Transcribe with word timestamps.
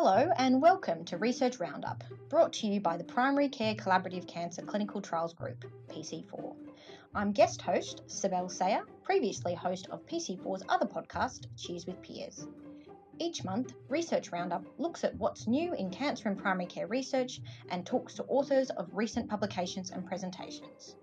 Hello 0.00 0.30
and 0.36 0.62
welcome 0.62 1.04
to 1.06 1.18
Research 1.18 1.58
Roundup, 1.58 2.04
brought 2.28 2.52
to 2.52 2.68
you 2.68 2.80
by 2.80 2.96
the 2.96 3.02
Primary 3.02 3.48
Care 3.48 3.74
Collaborative 3.74 4.28
Cancer 4.28 4.62
Clinical 4.62 5.02
Trials 5.02 5.34
Group, 5.34 5.64
PC4. 5.88 6.54
I'm 7.16 7.32
guest 7.32 7.60
host 7.62 8.02
Sibel 8.06 8.48
Saya, 8.48 8.82
previously 9.02 9.56
host 9.56 9.88
of 9.90 10.06
PC4's 10.06 10.62
other 10.68 10.86
podcast, 10.86 11.46
Cheers 11.56 11.88
with 11.88 12.00
Peers. 12.00 12.46
Each 13.18 13.42
month, 13.42 13.74
Research 13.88 14.30
Roundup 14.30 14.64
looks 14.78 15.02
at 15.02 15.16
what's 15.16 15.48
new 15.48 15.74
in 15.74 15.90
cancer 15.90 16.28
and 16.28 16.38
primary 16.38 16.66
care 16.66 16.86
research 16.86 17.40
and 17.68 17.84
talks 17.84 18.14
to 18.14 18.24
authors 18.26 18.70
of 18.70 18.88
recent 18.92 19.28
publications 19.28 19.90
and 19.90 20.06
presentations. 20.06 20.94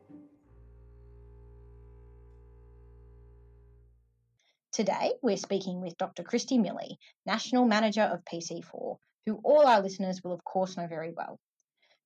Today, 4.76 5.14
we're 5.22 5.38
speaking 5.38 5.80
with 5.80 5.98
Dr. 5.98 6.22
Kristi 6.22 6.60
Milley, 6.60 6.98
National 7.26 7.64
Manager 7.64 8.02
of 8.02 8.26
PC4, 8.26 8.98
who 9.26 9.40
all 9.42 9.66
our 9.66 9.82
listeners 9.82 10.20
will, 10.22 10.34
of 10.34 10.44
course, 10.44 10.76
know 10.76 10.86
very 10.86 11.14
well. 11.16 11.40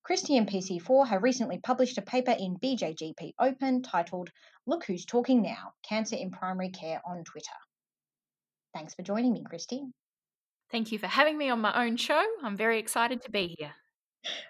Kristi 0.08 0.38
and 0.38 0.48
PC4 0.48 1.08
have 1.08 1.24
recently 1.24 1.58
published 1.58 1.98
a 1.98 2.04
paper 2.04 2.30
in 2.30 2.60
BJGP 2.60 3.32
Open 3.40 3.82
titled 3.82 4.30
Look 4.68 4.86
Who's 4.86 5.04
Talking 5.04 5.42
Now 5.42 5.72
Cancer 5.84 6.16
in 6.16 6.30
Primary 6.30 6.70
Care 6.70 7.02
on 7.04 7.24
Twitter. 7.24 7.58
Thanks 8.76 8.94
for 8.94 9.02
joining 9.02 9.34
me, 9.34 9.44
Kristi. 9.52 9.90
Thank 10.72 10.92
you 10.92 11.00
for 11.00 11.08
having 11.08 11.40
me 11.40 11.50
on 11.50 11.62
my 11.62 11.74
own 11.84 11.98
show. 11.98 12.24
I'm 12.44 12.56
very 12.56 12.78
excited 12.78 13.24
to 13.24 13.32
be 13.32 13.56
here. 13.58 13.74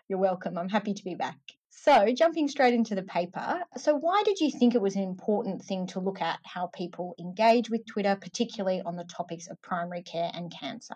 You're 0.09 0.19
welcome. 0.19 0.57
I'm 0.57 0.67
happy 0.67 0.93
to 0.93 1.03
be 1.05 1.15
back. 1.15 1.37
So, 1.81 2.05
jumping 2.13 2.49
straight 2.49 2.73
into 2.73 2.93
the 2.93 3.03
paper. 3.03 3.61
So, 3.77 3.95
why 3.95 4.21
did 4.25 4.41
you 4.41 4.51
think 4.51 4.75
it 4.75 4.81
was 4.81 4.97
an 4.97 5.03
important 5.03 5.63
thing 5.63 5.87
to 5.87 6.01
look 6.01 6.21
at 6.21 6.39
how 6.43 6.67
people 6.73 7.15
engage 7.17 7.69
with 7.69 7.85
Twitter, 7.85 8.17
particularly 8.19 8.81
on 8.85 8.97
the 8.97 9.05
topics 9.05 9.47
of 9.47 9.61
primary 9.61 10.01
care 10.01 10.29
and 10.33 10.51
cancer? 10.51 10.95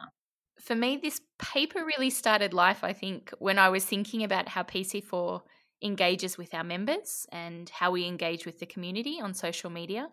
For 0.60 0.76
me, 0.76 0.98
this 1.02 1.22
paper 1.40 1.86
really 1.86 2.10
started 2.10 2.54
life, 2.54 2.84
I 2.84 2.92
think, 2.92 3.32
when 3.40 3.58
I 3.58 3.70
was 3.70 3.86
thinking 3.86 4.24
about 4.24 4.50
how 4.50 4.64
PC4 4.64 5.42
engages 5.82 6.38
with 6.38 6.54
our 6.54 6.66
members 6.66 7.26
and 7.32 7.70
how 7.70 7.92
we 7.92 8.06
engage 8.06 8.46
with 8.46 8.60
the 8.60 8.66
community 8.66 9.22
on 9.22 9.34
social 9.34 9.70
media. 9.70 10.10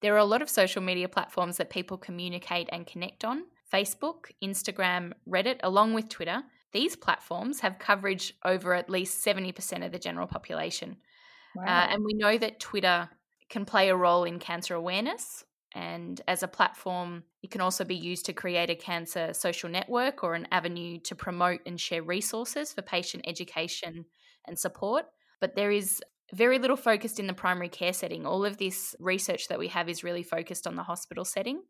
There 0.00 0.14
are 0.14 0.18
a 0.18 0.24
lot 0.24 0.40
of 0.40 0.48
social 0.48 0.82
media 0.82 1.08
platforms 1.08 1.58
that 1.58 1.68
people 1.68 1.98
communicate 1.98 2.68
and 2.72 2.86
connect 2.86 3.26
on 3.26 3.44
Facebook, 3.70 4.30
Instagram, 4.42 5.12
Reddit, 5.28 5.60
along 5.62 5.92
with 5.92 6.08
Twitter. 6.08 6.44
These 6.72 6.96
platforms 6.96 7.60
have 7.60 7.78
coverage 7.78 8.34
over 8.44 8.74
at 8.74 8.90
least 8.90 9.24
70% 9.24 9.84
of 9.84 9.92
the 9.92 9.98
general 9.98 10.26
population. 10.26 10.96
Uh, 11.56 11.62
wow. 11.62 11.64
Uh, 11.64 11.86
and 11.90 12.04
we 12.04 12.14
know 12.14 12.38
that 12.38 12.60
Twitter 12.60 13.08
can 13.50 13.64
play 13.64 13.90
a 13.90 13.96
role 13.96 14.24
in 14.24 14.38
cancer 14.38 14.74
awareness. 14.74 15.44
And 15.74 16.20
as 16.28 16.42
a 16.42 16.48
platform, 16.48 17.24
it 17.42 17.50
can 17.50 17.60
also 17.60 17.84
be 17.84 17.94
used 17.94 18.26
to 18.26 18.32
create 18.32 18.70
a 18.70 18.74
cancer 18.74 19.32
social 19.32 19.70
network 19.70 20.22
or 20.22 20.34
an 20.34 20.48
avenue 20.50 20.98
to 21.00 21.14
promote 21.14 21.60
and 21.66 21.80
share 21.80 22.02
resources 22.02 22.72
for 22.72 22.82
patient 22.82 23.24
education 23.26 24.04
and 24.46 24.58
support. 24.58 25.06
But 25.40 25.56
there 25.56 25.70
is 25.70 26.02
very 26.32 26.58
little 26.58 26.76
focused 26.76 27.20
in 27.20 27.26
the 27.26 27.34
primary 27.34 27.68
care 27.68 27.92
setting. 27.92 28.26
All 28.26 28.44
of 28.44 28.56
this 28.56 28.96
research 28.98 29.48
that 29.48 29.58
we 29.58 29.68
have 29.68 29.88
is 29.88 30.04
really 30.04 30.22
focused 30.22 30.66
on 30.66 30.76
the 30.76 30.82
hospital 30.82 31.24
setting. 31.24 31.62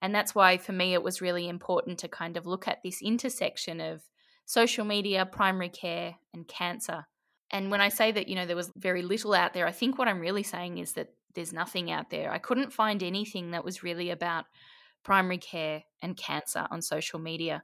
And 0.00 0.14
that's 0.14 0.34
why, 0.34 0.56
for 0.58 0.72
me, 0.72 0.94
it 0.94 1.02
was 1.02 1.20
really 1.20 1.48
important 1.48 1.98
to 1.98 2.08
kind 2.08 2.36
of 2.36 2.46
look 2.46 2.68
at 2.68 2.82
this 2.84 3.02
intersection 3.02 3.80
of 3.80 4.02
social 4.48 4.86
media, 4.86 5.26
primary 5.26 5.68
care, 5.68 6.14
and 6.32 6.48
cancer. 6.48 7.06
And 7.50 7.70
when 7.70 7.82
I 7.82 7.90
say 7.90 8.12
that, 8.12 8.28
you 8.28 8.34
know, 8.34 8.46
there 8.46 8.56
was 8.56 8.72
very 8.76 9.02
little 9.02 9.34
out 9.34 9.52
there, 9.52 9.66
I 9.66 9.72
think 9.72 9.98
what 9.98 10.08
I'm 10.08 10.20
really 10.20 10.42
saying 10.42 10.78
is 10.78 10.94
that 10.94 11.08
there's 11.34 11.52
nothing 11.52 11.90
out 11.90 12.08
there. 12.08 12.32
I 12.32 12.38
couldn't 12.38 12.72
find 12.72 13.02
anything 13.02 13.50
that 13.50 13.64
was 13.64 13.82
really 13.82 14.08
about 14.08 14.46
primary 15.04 15.36
care 15.36 15.82
and 16.02 16.16
cancer 16.16 16.66
on 16.70 16.80
social 16.80 17.18
media. 17.18 17.62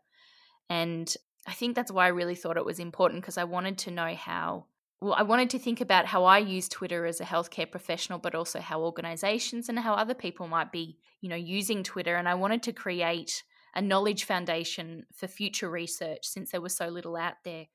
And 0.69 1.13
I 1.47 1.53
think 1.53 1.75
that's 1.75 1.91
why 1.91 2.05
I 2.05 2.09
really 2.09 2.35
thought 2.35 2.59
it 2.59 2.67
was 2.67 2.79
important 2.79 3.23
because 3.23 3.39
I 3.39 3.45
wanted 3.45 3.79
to 3.79 3.91
know 3.91 4.15
how 4.15 4.67
well, 5.01 5.15
I 5.15 5.23
wanted 5.23 5.51
to 5.51 5.59
think 5.59 5.81
about 5.81 6.07
how 6.07 6.25
I 6.25 6.39
use 6.39 6.69
Twitter 6.69 7.07
as 7.07 7.21
a 7.21 7.25
healthcare 7.25 7.71
professional, 7.71 8.19
but 8.19 8.35
also 8.35 8.61
how 8.61 8.83
organizations 8.83 9.71
and 9.71 9.79
how 9.79 9.95
other 9.95 10.15
people 10.15 10.49
might 10.49 10.71
be, 10.71 10.99
you 11.23 11.31
know, 11.31 11.37
using 11.37 11.83
Twitter. 11.83 12.17
And 12.17 12.29
I 12.29 12.35
wanted 12.35 12.63
to 12.65 12.73
create 12.73 13.43
a 13.75 13.83
knowledge 13.83 14.25
foundation 14.25 15.05
for 15.15 15.27
future 15.27 15.71
research 15.71 16.27
since 16.27 16.51
there 16.51 16.61
was 16.61 16.77
so 16.77 16.89
little 16.89 17.17
out 17.17 17.35
there 17.45 17.67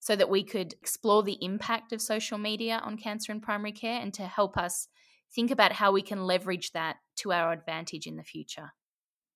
so 0.00 0.16
that 0.16 0.30
we 0.30 0.42
could 0.42 0.72
explore 0.72 1.22
the 1.22 1.38
impact 1.40 1.92
of 1.92 2.02
social 2.02 2.38
media 2.38 2.80
on 2.84 2.96
cancer 2.96 3.30
and 3.30 3.42
primary 3.42 3.72
care 3.72 4.00
and 4.00 4.12
to 4.14 4.26
help 4.26 4.56
us 4.56 4.88
think 5.34 5.50
about 5.50 5.72
how 5.72 5.92
we 5.92 6.02
can 6.02 6.26
leverage 6.26 6.72
that 6.72 6.96
to 7.16 7.32
our 7.32 7.52
advantage 7.52 8.06
in 8.06 8.16
the 8.16 8.24
future 8.24 8.72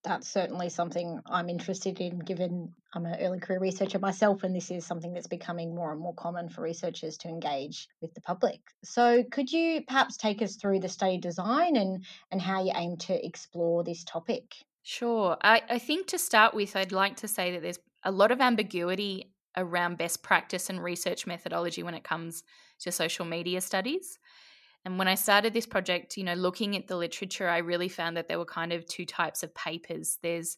that's 0.06 0.28
certainly 0.28 0.68
something 0.68 1.20
I'm 1.26 1.48
interested 1.48 2.00
in, 2.00 2.20
given 2.20 2.72
I'm 2.94 3.06
an 3.06 3.20
early 3.20 3.40
career 3.40 3.58
researcher 3.58 3.98
myself, 3.98 4.44
and 4.44 4.54
this 4.54 4.70
is 4.70 4.86
something 4.86 5.12
that's 5.12 5.26
becoming 5.26 5.74
more 5.74 5.90
and 5.90 6.00
more 6.00 6.14
common 6.14 6.48
for 6.48 6.62
researchers 6.62 7.18
to 7.18 7.28
engage 7.28 7.88
with 8.00 8.14
the 8.14 8.20
public. 8.20 8.60
So, 8.84 9.24
could 9.24 9.50
you 9.50 9.82
perhaps 9.86 10.16
take 10.16 10.42
us 10.42 10.56
through 10.56 10.80
the 10.80 10.88
study 10.88 11.18
design 11.18 11.76
and, 11.76 12.04
and 12.30 12.40
how 12.40 12.62
you 12.64 12.72
aim 12.74 12.96
to 12.98 13.26
explore 13.26 13.82
this 13.82 14.04
topic? 14.04 14.54
Sure. 14.88 15.36
I, 15.42 15.62
I 15.68 15.78
think 15.80 16.06
to 16.06 16.18
start 16.18 16.54
with, 16.54 16.76
I'd 16.76 16.92
like 16.92 17.16
to 17.16 17.26
say 17.26 17.50
that 17.50 17.60
there's 17.60 17.80
a 18.04 18.12
lot 18.12 18.30
of 18.30 18.40
ambiguity 18.40 19.32
around 19.56 19.98
best 19.98 20.22
practice 20.22 20.70
and 20.70 20.80
research 20.80 21.26
methodology 21.26 21.82
when 21.82 21.94
it 21.94 22.04
comes 22.04 22.44
to 22.82 22.92
social 22.92 23.24
media 23.24 23.60
studies. 23.60 24.20
And 24.84 24.96
when 24.96 25.08
I 25.08 25.16
started 25.16 25.52
this 25.52 25.66
project, 25.66 26.16
you 26.16 26.22
know, 26.22 26.34
looking 26.34 26.76
at 26.76 26.86
the 26.86 26.96
literature, 26.96 27.48
I 27.48 27.58
really 27.58 27.88
found 27.88 28.16
that 28.16 28.28
there 28.28 28.38
were 28.38 28.44
kind 28.44 28.72
of 28.72 28.86
two 28.86 29.04
types 29.04 29.42
of 29.42 29.52
papers. 29.56 30.18
There's 30.22 30.56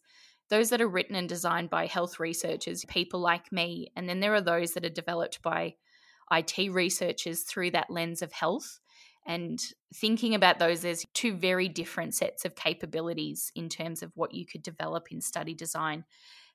those 0.50 0.68
that 0.68 0.82
are 0.82 0.88
written 0.88 1.16
and 1.16 1.26
designed 1.26 1.70
by 1.70 1.86
health 1.86 2.20
researchers, 2.20 2.84
people 2.84 3.20
like 3.20 3.50
me, 3.50 3.90
and 3.96 4.06
then 4.06 4.20
there 4.20 4.34
are 4.34 4.42
those 4.42 4.74
that 4.74 4.84
are 4.84 4.90
developed 4.90 5.40
by 5.40 5.76
IT 6.30 6.70
researchers 6.70 7.44
through 7.44 7.70
that 7.70 7.88
lens 7.88 8.20
of 8.20 8.32
health. 8.32 8.78
And 9.28 9.62
thinking 9.94 10.34
about 10.34 10.58
those, 10.58 10.80
there's 10.80 11.04
two 11.12 11.36
very 11.36 11.68
different 11.68 12.14
sets 12.14 12.46
of 12.46 12.56
capabilities 12.56 13.52
in 13.54 13.68
terms 13.68 14.02
of 14.02 14.10
what 14.14 14.32
you 14.32 14.46
could 14.46 14.62
develop 14.62 15.12
in 15.12 15.20
study 15.20 15.52
design. 15.52 16.04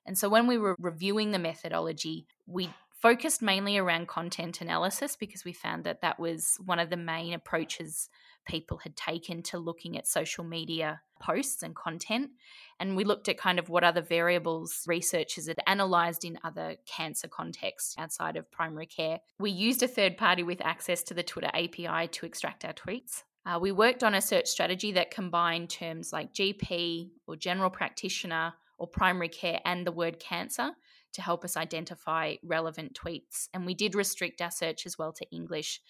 And 0.04 0.18
so 0.18 0.28
when 0.28 0.48
we 0.48 0.58
were 0.58 0.74
reviewing 0.80 1.30
the 1.30 1.38
methodology, 1.38 2.26
we 2.46 2.68
focused 3.00 3.40
mainly 3.40 3.78
around 3.78 4.08
content 4.08 4.60
analysis 4.60 5.14
because 5.14 5.44
we 5.44 5.52
found 5.52 5.84
that 5.84 6.00
that 6.00 6.18
was 6.18 6.58
one 6.64 6.80
of 6.80 6.90
the 6.90 6.96
main 6.96 7.32
approaches 7.32 8.10
people 8.44 8.78
had 8.78 8.96
taken 8.96 9.42
to 9.44 9.58
looking 9.58 9.96
at 9.96 10.06
social 10.06 10.44
media 10.44 11.00
posts 11.20 11.62
and 11.62 11.74
content. 11.74 12.30
And 12.78 12.96
we 12.96 13.04
looked 13.04 13.28
at 13.28 13.38
kind 13.38 13.58
of 13.58 13.68
what 13.68 13.84
other 13.84 14.02
variables 14.02 14.84
researchers 14.86 15.48
had 15.48 15.58
analysed 15.66 16.24
in 16.24 16.38
other 16.44 16.76
cancer 16.86 17.28
contexts 17.28 17.94
outside 17.98 18.36
of 18.36 18.50
primary 18.50 18.86
care. 18.86 19.20
We 19.38 19.50
used 19.50 19.82
a 19.82 19.88
third 19.88 20.16
party 20.16 20.42
with 20.42 20.60
access 20.64 21.02
to 21.04 21.14
the 21.14 21.22
Twitter 21.22 21.50
API 21.54 22.08
to 22.08 22.26
extract 22.26 22.64
our 22.64 22.72
tweets. 22.72 23.22
Uh, 23.46 23.58
we 23.60 23.72
worked 23.72 24.02
on 24.02 24.14
a 24.14 24.22
search 24.22 24.48
strategy 24.48 24.92
that 24.92 25.10
combined 25.10 25.68
terms 25.68 26.12
like 26.12 26.32
GP 26.32 27.10
or 27.26 27.36
general 27.36 27.70
practitioner 27.70 28.54
or 28.78 28.86
primary 28.86 29.28
care 29.28 29.60
and 29.64 29.86
the 29.86 29.92
word 29.92 30.18
cancer 30.18 30.70
to 31.12 31.22
help 31.22 31.44
us 31.44 31.56
identify 31.56 32.34
relevant 32.42 32.94
tweets. 32.94 33.48
And 33.54 33.64
we 33.64 33.74
did 33.74 33.94
restrict 33.94 34.40
our 34.40 34.50
search 34.50 34.84
as 34.86 34.98
well 34.98 35.12
to 35.12 35.30
English. 35.30 35.80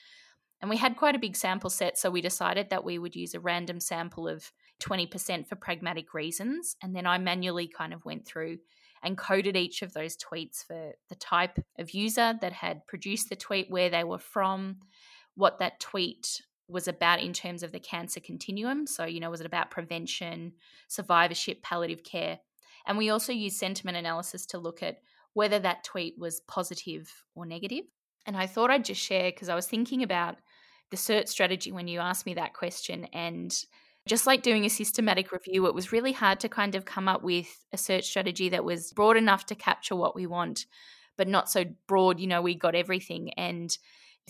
And 0.61 0.71
we 0.71 0.77
had 0.77 0.97
quite 0.97 1.15
a 1.15 1.19
big 1.19 1.37
sample 1.37 1.71
set, 1.71 1.99
so 1.99 2.11
we 2.11 2.21
decided 2.21 2.71
that 2.71 2.85
we 2.85 2.99
would 2.99 3.15
use 3.15 3.35
a 3.35 3.41
random 3.41 3.81
sample 3.81 4.27
of 4.27 4.51
20% 4.81 5.47
for 5.47 5.57
pragmatic 5.57 6.15
reasons. 6.15 6.77
And 6.83 6.97
then 6.97 7.07
I 7.07 7.19
manually 7.19 7.69
kind 7.69 7.93
of 7.93 8.05
went 8.05 8.27
through 8.27 8.59
and 9.03 9.19
coded 9.19 9.57
each 9.57 9.83
of 9.83 9.93
those 9.93 10.17
tweets 10.17 10.65
for 10.65 10.93
the 11.11 11.15
type 11.17 11.59
of 11.79 11.91
user 11.91 12.35
that 12.41 12.53
had 12.53 12.87
produced 12.87 13.29
the 13.29 13.37
tweet, 13.37 13.71
where 13.71 13.91
they 13.91 14.05
were 14.05 14.19
from, 14.19 14.77
what 15.35 15.59
that 15.59 15.81
tweet 15.81 16.41
was 16.69 16.89
about 16.89 17.21
in 17.21 17.33
terms 17.33 17.63
of 17.63 17.73
the 17.73 17.81
cancer 17.81 18.21
continuum. 18.21 18.87
So, 18.87 19.05
you 19.05 19.21
know, 19.21 19.31
was 19.31 19.41
it 19.41 19.47
about 19.47 19.71
prevention, 19.71 20.53
survivorship, 20.89 21.63
palliative 21.63 22.03
care? 22.05 22.39
And 22.87 22.97
we 22.97 23.11
also 23.11 23.33
used 23.33 23.57
sentiment 23.57 23.97
analysis 23.97 24.47
to 24.47 24.59
look 24.59 24.83
at 24.83 25.01
whether 25.35 25.59
that 25.59 25.85
tweet 25.85 26.15
was 26.19 26.41
positive 26.41 27.13
or 27.35 27.45
negative. 27.45 27.85
And 28.27 28.37
I 28.37 28.47
thought 28.47 28.71
I'd 28.71 28.85
just 28.85 29.03
share 29.03 29.31
because 29.31 29.49
I 29.49 29.55
was 29.55 29.67
thinking 29.67 30.03
about 30.03 30.37
the 30.91 30.97
search 30.97 31.29
strategy 31.29 31.73
when 31.73 31.89
you 31.89 32.01
asked 32.01 32.27
me 32.27 32.35
that 32.35 32.55
question. 32.55 33.07
And 33.13 33.55
just 34.07 34.27
like 34.27 34.43
doing 34.43 34.65
a 34.65 34.71
systematic 34.71 35.33
review, 35.33 35.67
it 35.67 35.75
was 35.75 35.93
really 35.93 36.13
hard 36.13 36.41
to 36.41 36.49
kind 36.49 36.75
of 36.75 36.85
come 36.85 37.09
up 37.09 37.23
with 37.23 37.65
a 37.73 37.79
search 37.79 38.05
strategy 38.05 38.49
that 38.51 38.65
was 38.65 38.93
broad 38.93 39.17
enough 39.17 39.47
to 39.47 39.55
capture 39.55 39.97
what 39.97 40.15
we 40.15 40.27
want, 40.27 40.67
but 41.17 41.29
not 41.29 41.51
so 41.51 41.65
broad, 41.87 42.21
you 42.21 42.27
know, 42.27 42.43
we 42.43 42.55
got 42.55 42.75
everything. 42.75 43.33
And 43.35 43.77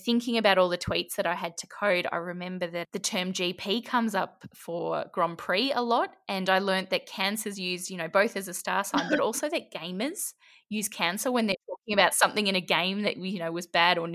Thinking 0.00 0.36
about 0.38 0.58
all 0.58 0.68
the 0.68 0.76
tweets 0.76 1.14
that 1.14 1.26
I 1.26 1.34
had 1.34 1.56
to 1.58 1.68
code, 1.68 2.08
I 2.10 2.16
remember 2.16 2.66
that 2.66 2.88
the 2.92 2.98
term 2.98 3.32
GP 3.32 3.84
comes 3.84 4.16
up 4.16 4.44
for 4.52 5.04
Grand 5.12 5.38
Prix 5.38 5.70
a 5.72 5.82
lot. 5.82 6.16
And 6.28 6.50
I 6.50 6.58
learned 6.58 6.88
that 6.90 7.06
cancer's 7.06 7.60
used, 7.60 7.90
you 7.90 7.96
know, 7.96 8.08
both 8.08 8.36
as 8.36 8.48
a 8.48 8.54
star 8.54 8.82
sign, 8.82 9.08
but 9.08 9.20
also 9.20 9.48
that 9.48 9.72
gamers 9.72 10.34
use 10.68 10.88
cancer 10.88 11.30
when 11.30 11.46
they're 11.46 11.56
about 11.92 12.14
something 12.14 12.46
in 12.46 12.56
a 12.56 12.60
game 12.60 13.02
that, 13.02 13.16
you 13.16 13.38
know, 13.38 13.52
was 13.52 13.66
bad 13.66 13.98
or. 13.98 14.06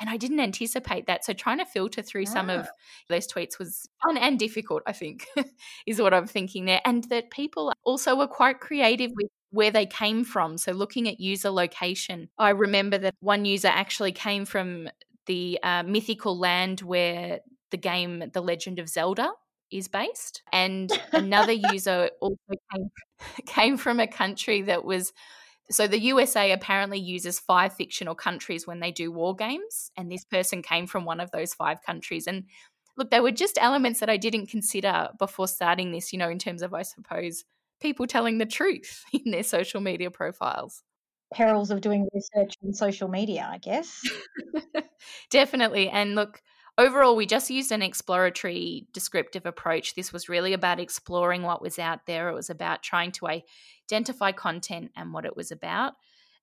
And 0.00 0.10
I 0.10 0.16
didn't 0.16 0.40
anticipate 0.40 1.06
that. 1.06 1.24
So 1.24 1.32
trying 1.32 1.58
to 1.58 1.64
filter 1.64 2.02
through 2.02 2.24
ah. 2.28 2.30
some 2.30 2.50
of 2.50 2.66
ah. 2.66 2.72
those 3.08 3.26
tweets 3.26 3.58
was 3.58 3.88
fun 4.04 4.16
and 4.16 4.38
difficult, 4.38 4.82
I 4.86 4.92
think, 4.92 5.26
is 5.86 6.00
what 6.00 6.14
I'm 6.14 6.26
thinking 6.26 6.66
there. 6.66 6.80
And 6.84 7.04
that 7.04 7.30
people 7.30 7.72
also 7.84 8.14
were 8.14 8.26
quite 8.26 8.60
creative 8.60 9.10
with 9.16 9.30
where 9.50 9.70
they 9.70 9.86
came 9.86 10.24
from. 10.24 10.58
So, 10.58 10.72
looking 10.72 11.08
at 11.08 11.20
user 11.20 11.50
location, 11.50 12.28
I 12.38 12.50
remember 12.50 12.98
that 12.98 13.14
one 13.20 13.44
user 13.44 13.68
actually 13.68 14.12
came 14.12 14.44
from 14.44 14.88
the 15.26 15.58
uh, 15.62 15.82
mythical 15.82 16.38
land 16.38 16.80
where 16.80 17.40
the 17.70 17.76
game 17.76 18.24
The 18.32 18.40
Legend 18.40 18.78
of 18.78 18.88
Zelda 18.88 19.30
is 19.70 19.88
based. 19.88 20.42
And 20.52 20.90
another 21.12 21.52
user 21.72 22.10
also 22.20 22.36
came, 22.72 22.90
came 23.46 23.76
from 23.76 24.00
a 24.00 24.06
country 24.06 24.62
that 24.62 24.84
was 24.84 25.12
so 25.70 25.86
the 25.86 26.00
USA 26.00 26.52
apparently 26.52 26.98
uses 26.98 27.38
five 27.38 27.74
fictional 27.74 28.14
countries 28.14 28.66
when 28.66 28.80
they 28.80 28.90
do 28.90 29.12
war 29.12 29.34
games, 29.36 29.90
and 29.96 30.10
this 30.10 30.24
person 30.24 30.62
came 30.62 30.86
from 30.86 31.04
one 31.04 31.20
of 31.20 31.30
those 31.30 31.54
five 31.54 31.82
countries. 31.82 32.26
And 32.26 32.44
look, 32.96 33.10
there 33.10 33.22
were 33.22 33.30
just 33.30 33.58
elements 33.60 34.00
that 34.00 34.10
I 34.10 34.16
didn't 34.16 34.46
consider 34.46 35.08
before 35.18 35.48
starting 35.48 35.92
this, 35.92 36.12
you 36.12 36.18
know, 36.18 36.28
in 36.28 36.38
terms 36.38 36.62
of, 36.62 36.74
I 36.74 36.82
suppose, 36.82 37.44
people 37.80 38.06
telling 38.06 38.38
the 38.38 38.46
truth 38.46 39.04
in 39.12 39.30
their 39.30 39.42
social 39.42 39.80
media 39.80 40.10
profiles. 40.10 40.82
Perils 41.32 41.70
of 41.70 41.82
doing 41.82 42.08
research 42.14 42.54
on 42.64 42.72
social 42.72 43.08
media, 43.08 43.46
I 43.50 43.58
guess. 43.58 44.00
Definitely. 45.30 45.90
And 45.90 46.14
look, 46.14 46.40
overall, 46.78 47.16
we 47.16 47.26
just 47.26 47.50
used 47.50 47.72
an 47.72 47.82
exploratory 47.82 48.86
descriptive 48.92 49.44
approach. 49.44 49.94
This 49.94 50.12
was 50.12 50.28
really 50.28 50.52
about 50.52 50.80
exploring 50.80 51.42
what 51.42 51.60
was 51.60 51.78
out 51.78 52.06
there. 52.06 52.28
It 52.28 52.34
was 52.34 52.48
about 52.48 52.82
trying 52.82 53.12
to 53.12 53.28
identify 53.90 54.32
content 54.32 54.92
and 54.96 55.12
what 55.12 55.26
it 55.26 55.36
was 55.36 55.50
about. 55.50 55.94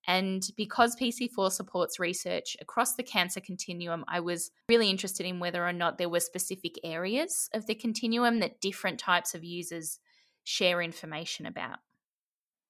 And 0.08 0.48
because 0.56 0.96
PC4 0.96 1.52
supports 1.52 2.00
research 2.00 2.56
across 2.62 2.94
the 2.94 3.02
cancer 3.02 3.40
continuum, 3.40 4.06
I 4.08 4.20
was 4.20 4.52
really 4.70 4.92
interested 4.92 5.26
in 5.26 5.40
whether 5.40 5.66
or 5.66 5.74
not 5.74 5.98
there 5.98 6.10
were 6.10 6.20
specific 6.20 6.76
areas 6.84 7.50
of 7.54 7.66
the 7.66 7.74
continuum 7.74 8.40
that 8.42 8.62
different 8.62 9.00
types 9.00 9.34
of 9.34 9.44
users 9.44 9.98
share 10.44 10.80
information 10.80 11.48
about. 11.48 11.80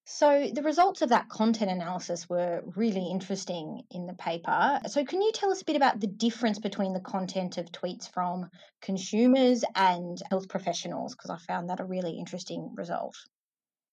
So, 0.07 0.48
the 0.54 0.62
results 0.62 1.02
of 1.02 1.10
that 1.10 1.30
content 1.30 1.72
analysis 1.72 2.30
were 2.30 2.62
really 2.75 3.10
interesting 3.10 3.81
in 3.90 4.06
the 4.06 4.13
paper. 4.13 4.80
So, 4.86 5.04
can 5.04 5.19
you 5.19 5.31
tell 5.31 5.52
us 5.52 5.63
a 5.63 5.66
bit 5.66 5.75
about 5.75 6.00
the 6.00 6.06
difference 6.06 6.60
between 6.60 6.94
the 6.94 7.00
content 7.00 7.57
of 7.57 7.72
tweets 7.72 8.07
from 8.07 8.52
consumers 8.84 9.63
and 9.74 10.22
health 10.30 10.48
professionals? 10.48 11.16
Because 11.16 11.31
I 11.31 11.38
found 11.38 11.72
that 11.72 11.80
a 11.80 11.86
really 11.86 12.19
interesting 12.19 12.72
result. 12.75 13.16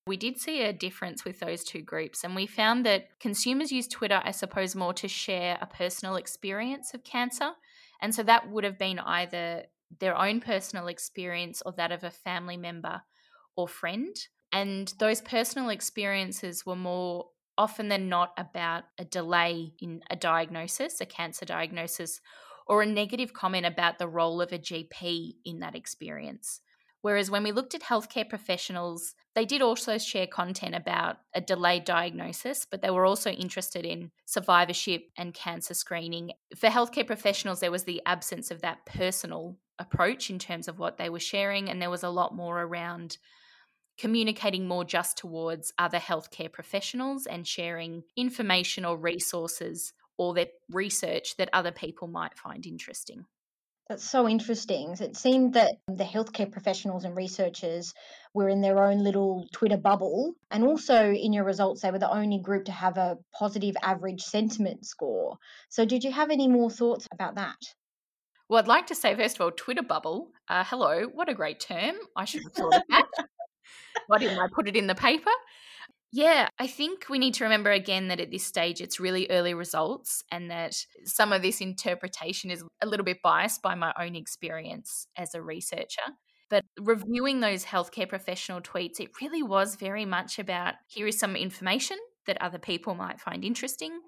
We 0.06 0.19
did 0.19 0.38
see 0.38 0.62
a 0.62 0.73
difference 0.73 1.25
with 1.25 1.41
those 1.41 1.64
two 1.64 1.81
groups, 1.81 2.25
and 2.25 2.37
we 2.37 2.47
found 2.47 2.85
that 2.85 3.19
consumers 3.19 3.73
use 3.73 3.88
Twitter, 3.88 4.20
I 4.23 4.32
suppose, 4.32 4.75
more 4.75 4.93
to 4.94 5.09
share 5.09 5.56
a 5.62 5.67
personal 5.67 6.17
experience 6.17 6.93
of 6.93 7.05
cancer. 7.05 7.53
And 8.03 8.14
so 8.14 8.23
that 8.25 8.50
would 8.50 8.64
have 8.64 8.79
been 8.79 8.99
either 8.99 9.64
their 9.99 10.19
own 10.19 10.41
personal 10.41 10.88
experience 10.88 11.62
or 11.64 11.73
that 11.73 11.91
of 11.91 12.05
a 12.05 12.11
family 12.11 12.59
member 12.59 13.00
or 13.56 13.67
friend. 13.67 14.14
And 14.52 14.93
those 14.99 15.20
personal 15.20 15.70
experiences 15.70 16.66
were 16.66 16.76
more 16.76 17.26
often 17.56 17.88
than 17.88 18.08
not 18.08 18.32
about 18.37 18.84
a 18.99 19.04
delay 19.04 19.72
in 19.81 20.02
a 20.10 20.16
diagnosis, 20.16 21.00
a 21.00 21.06
cancer 21.06 21.44
diagnosis, 21.44 22.20
or 22.66 22.82
a 22.82 22.87
negative 22.87 23.32
comment 23.32 23.66
about 23.66 23.99
the 23.99 24.08
role 24.08 24.40
of 24.40 24.52
a 24.52 24.58
GP 24.58 25.34
in 25.44 25.60
that 25.60 25.75
experience. 25.75 26.60
Whereas 27.02 27.31
when 27.31 27.43
we 27.43 27.50
looked 27.50 27.75
at 27.75 27.82
healthcare 27.82 28.28
professionals, 28.28 29.14
they 29.34 29.44
did 29.44 29.60
also 29.60 29.99
share 29.99 30.26
content 30.26 30.75
about 30.75 31.16
a 31.34 31.40
delayed 31.40 31.84
diagnosis, 31.84 32.66
but 32.70 32.81
they 32.81 32.90
were 32.90 33.04
also 33.04 33.31
interested 33.31 33.84
in 33.84 34.12
survivorship 34.25 35.06
and 35.19 35.34
cancer 35.34 35.75
screening. 35.75 36.31
For 36.56 36.69
healthcare 36.69 37.06
professionals, 37.06 37.58
there 37.58 37.72
was 37.72 37.84
the 37.84 38.02
absence 38.06 38.52
of 38.52 38.62
that 38.62 38.87
personal 38.87 39.56
approach 39.81 40.31
in 40.31 40.38
terms 40.38 40.69
of 40.69 40.78
what 40.78 40.96
they 40.96 41.08
were 41.08 41.19
sharing, 41.19 41.69
and 41.69 41.82
there 41.82 41.90
was 41.90 42.04
a 42.04 42.10
lot 42.10 42.37
more 42.37 42.62
around 42.62 43.19
communicating 43.99 44.67
more 44.67 44.85
just 44.85 45.19
towards 45.19 45.73
other 45.79 45.99
healthcare 45.99 46.53
professionals 46.53 47.27
and 47.27 47.47
sharing 47.47 48.03
information 48.17 48.85
or 48.85 48.97
resources 48.97 49.93
or 50.19 50.35
their 50.35 50.49
research 50.71 51.37
that 51.37 51.49
other 51.53 51.73
people 51.73 52.09
might 52.09 52.39
find 52.39 52.67
interesting. 52.67 53.27
That's 53.89 54.09
so 54.09 54.29
interesting. 54.29 54.97
It 55.00 55.17
seemed 55.17 55.55
that 55.55 55.75
the 55.87 56.05
healthcare 56.05 56.50
professionals 56.50 57.05
and 57.05 57.17
researchers 57.17 57.93
were 58.33 58.49
in 58.49 58.61
their 58.61 58.83
own 58.83 59.05
little 59.05 59.47
Twitter 59.53 59.77
bubble. 59.77 60.33
And 60.50 60.65
also 60.65 61.12
in 61.12 61.33
your 61.33 61.45
results, 61.45 61.83
they 61.83 61.91
were 61.91 61.99
the 61.99 62.11
only 62.11 62.38
group 62.38 62.67
to 62.67 62.73
have 62.73 62.97
a 62.97 63.19
positive 63.38 63.77
average 63.83 64.23
sentiment 64.23 64.87
score. 64.87 65.37
So, 65.69 65.85
did 65.85 66.05
you 66.05 66.12
have 66.12 66.31
any 66.31 66.49
more 66.49 66.71
thoughts 66.71 67.06
about 67.12 67.35
that? 67.35 67.59
Well, 68.49 68.61
I'd 68.61 68.69
like 68.69 68.87
to 68.87 68.95
say, 68.95 69.15
first 69.15 69.37
of 69.37 69.43
all, 69.43 69.50
Twitter 69.50 69.83
bubble. 69.83 70.31
Uh, 70.49 70.65
hello, 70.67 71.05
what 71.12 71.29
a 71.29 71.35
great 71.35 71.61
term. 71.61 71.97
I 72.17 72.25
should 72.25 72.43
have 72.45 72.53
thought 72.53 72.77
of 72.77 72.83
that. 72.88 73.06
Why 74.07 74.19
didn't 74.19 74.39
I 74.39 74.47
put 74.53 74.69
it 74.69 74.77
in 74.77 74.87
the 74.87 74.95
paper? 74.95 75.31
Yeah, 76.15 76.49
I 76.59 76.67
think 76.67 77.07
we 77.09 77.19
need 77.19 77.33
to 77.35 77.45
remember 77.45 77.71
again 77.71 78.09
that 78.09 78.21
at 78.21 78.31
this 78.31 78.45
stage 78.45 78.83
it's 78.83 79.01
really 79.01 79.27
early 79.31 79.55
results 79.55 80.23
and 80.31 80.51
that 80.51 80.85
some 81.05 81.33
of 81.33 81.41
this 81.41 81.63
interpretation 81.63 82.51
is 82.51 82.63
a 82.83 82.87
little 82.87 83.05
bit 83.05 83.23
biased 83.23 83.63
by 83.63 83.75
my 83.75 83.95
own 83.99 84.15
experience 84.15 85.07
as 85.17 85.35
a 85.35 85.41
researcher. 85.41 86.03
But 86.51 86.67
reviewing 86.79 87.41
those 87.41 87.65
healthcare 87.65 88.07
professional 88.07 88.61
tweets, 88.61 89.01
it 89.01 89.09
really 89.23 89.43
was 89.43 89.77
very 89.77 90.05
much 90.05 90.39
about 90.39 90.75
here 90.87 91.07
is 91.07 91.19
some 91.19 91.35
information 91.35 91.97
that 92.27 92.43
other 92.43 92.59
people 92.59 92.95
might 92.95 93.19
find 93.19 93.43
interesting. 93.43 93.99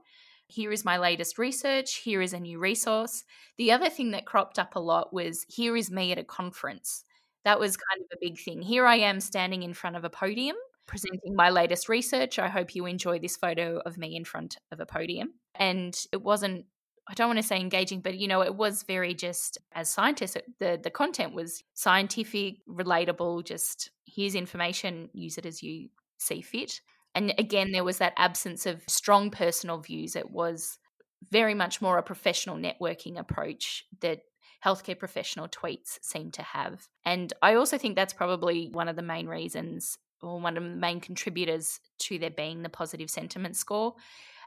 Here 0.46 0.70
is 0.70 0.84
my 0.84 0.98
latest 0.98 1.38
research. 1.38 2.02
Here 2.04 2.20
is 2.20 2.34
a 2.34 2.38
new 2.38 2.58
resource. 2.58 3.24
The 3.56 3.72
other 3.72 3.88
thing 3.88 4.10
that 4.10 4.26
cropped 4.26 4.58
up 4.58 4.76
a 4.76 4.78
lot 4.78 5.10
was 5.10 5.46
here 5.48 5.74
is 5.74 5.90
me 5.90 6.12
at 6.12 6.18
a 6.18 6.24
conference. 6.24 7.04
That 7.44 7.60
was 7.60 7.76
kind 7.76 8.00
of 8.02 8.08
a 8.12 8.20
big 8.20 8.38
thing. 8.38 8.62
Here 8.62 8.86
I 8.86 8.96
am 8.96 9.20
standing 9.20 9.62
in 9.62 9.74
front 9.74 9.96
of 9.96 10.04
a 10.04 10.10
podium 10.10 10.56
presenting 10.86 11.34
my 11.34 11.50
latest 11.50 11.88
research. 11.88 12.38
I 12.38 12.48
hope 12.48 12.74
you 12.74 12.86
enjoy 12.86 13.18
this 13.18 13.36
photo 13.36 13.80
of 13.86 13.96
me 13.96 14.16
in 14.16 14.24
front 14.24 14.58
of 14.70 14.80
a 14.80 14.86
podium. 14.86 15.34
And 15.54 15.98
it 16.12 16.22
wasn't 16.22 16.66
I 17.06 17.12
don't 17.12 17.28
want 17.28 17.38
to 17.38 17.42
say 17.42 17.60
engaging, 17.60 18.00
but 18.00 18.16
you 18.16 18.26
know, 18.26 18.40
it 18.40 18.54
was 18.54 18.82
very 18.82 19.12
just 19.12 19.58
as 19.72 19.90
scientists, 19.90 20.38
the 20.58 20.80
the 20.82 20.90
content 20.90 21.34
was 21.34 21.62
scientific, 21.74 22.56
relatable, 22.66 23.44
just 23.44 23.90
here's 24.06 24.34
information, 24.34 25.10
use 25.12 25.36
it 25.36 25.44
as 25.44 25.62
you 25.62 25.90
see 26.18 26.40
fit. 26.40 26.80
And 27.14 27.34
again, 27.38 27.72
there 27.72 27.84
was 27.84 27.98
that 27.98 28.14
absence 28.16 28.64
of 28.66 28.82
strong 28.88 29.30
personal 29.30 29.78
views. 29.78 30.16
It 30.16 30.30
was 30.30 30.78
very 31.30 31.54
much 31.54 31.82
more 31.82 31.98
a 31.98 32.02
professional 32.02 32.56
networking 32.56 33.18
approach 33.18 33.84
that 34.00 34.20
healthcare 34.64 34.98
professional 34.98 35.48
tweets 35.48 35.98
seem 36.02 36.30
to 36.32 36.42
have. 36.42 36.88
And 37.04 37.32
I 37.42 37.54
also 37.54 37.76
think 37.76 37.96
that's 37.96 38.12
probably 38.12 38.68
one 38.72 38.88
of 38.88 38.96
the 38.96 39.02
main 39.02 39.26
reasons 39.26 39.98
or 40.22 40.40
one 40.40 40.56
of 40.56 40.62
the 40.62 40.70
main 40.70 41.00
contributors 41.00 41.80
to 42.00 42.18
there 42.18 42.30
being 42.30 42.62
the 42.62 42.68
positive 42.68 43.10
sentiment 43.10 43.56
score. 43.56 43.94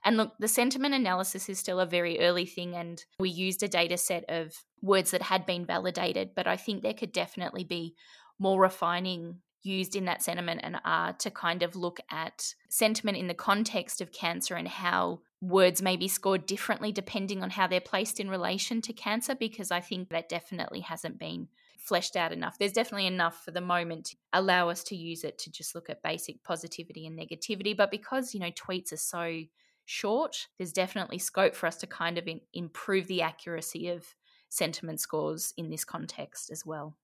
And 0.04 0.18
look, 0.18 0.34
the 0.40 0.48
sentiment 0.48 0.94
analysis 0.94 1.50
is 1.50 1.60
still 1.60 1.80
a 1.80 1.86
very 1.86 2.20
early 2.20 2.46
thing, 2.46 2.76
and 2.76 3.04
we 3.20 3.30
used 3.30 3.64
a 3.64 3.68
data 3.68 3.98
set 3.98 4.26
of 4.30 4.54
words 4.82 5.12
that 5.12 5.24
had 5.24 5.46
been 5.46 5.66
validated, 5.66 6.32
but 6.36 6.48
I 6.48 6.56
think 6.56 6.82
there 6.82 6.94
could 6.94 7.12
definitely 7.12 7.64
be 7.64 7.96
more 8.40 8.60
refining 8.62 9.40
used 9.68 9.96
in 9.96 10.06
that 10.06 10.24
sentiment 10.24 10.62
and 10.64 10.78
are 10.86 11.14
to 11.14 11.30
kind 11.30 11.62
of 11.62 11.76
look 11.76 12.00
at 12.10 12.56
sentiment 12.70 13.18
in 13.18 13.28
the 13.28 13.34
context 13.34 14.02
of 14.02 14.12
cancer 14.12 14.56
and 14.56 14.68
how 14.68 15.20
words 15.42 15.82
may 15.82 15.96
be 15.96 16.08
scored 16.08 16.46
differently 16.46 16.92
depending 16.92 17.44
on 17.44 17.52
how 17.52 17.68
they're 17.68 17.80
placed 17.80 18.20
in 18.20 18.30
relation 18.30 18.82
to 18.82 18.94
cancer, 18.94 19.36
because 19.36 19.70
I 19.70 19.82
think 19.82 20.10
that 20.10 20.30
definitely 20.30 20.80
hasn't 20.80 21.20
been 21.20 21.50
fleshed 21.78 22.16
out 22.16 22.32
enough. 22.34 22.58
There's 22.58 22.74
definitely 22.74 23.08
enough 23.08 23.44
for 23.46 23.52
the 23.52 23.62
moment 23.62 24.06
to 24.06 24.16
allow 24.34 24.70
us 24.70 24.84
to 24.86 24.96
use 24.96 25.24
it 25.24 25.38
to 25.40 25.52
just 25.52 25.76
look 25.76 25.90
at 25.90 26.04
basic 26.04 26.44
positivity 26.44 27.06
and 27.06 27.18
negativity. 27.18 27.78
But 27.78 27.92
because, 27.92 28.34
you 28.34 28.40
know, 28.40 28.52
tweets 28.52 28.92
are 28.92 28.98
so 28.98 29.44
short, 29.86 30.48
there's 30.58 30.74
definitely 30.74 31.20
scope 31.20 31.56
for 31.56 31.68
us 31.68 31.78
to 31.78 31.88
kind 31.88 32.18
of 32.18 32.28
in, 32.28 32.42
improve 32.54 33.08
the 33.08 33.22
accuracy 33.22 33.88
of 33.88 34.16
sentiment 34.50 35.00
scores 35.00 35.54
in 35.56 35.70
this 35.70 35.86
context 35.86 36.52
as 36.52 36.66
well. 36.66 36.98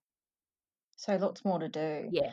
So 0.96 1.16
lots 1.16 1.44
more 1.44 1.58
to 1.58 1.68
do. 1.68 2.08
Yeah. 2.10 2.30